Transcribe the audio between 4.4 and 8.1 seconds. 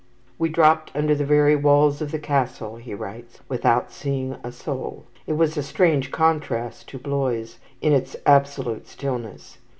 a soul. It was a strange contrast to Blois in